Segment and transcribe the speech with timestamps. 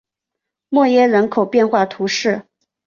[0.69, 2.47] 默耶人口变化图示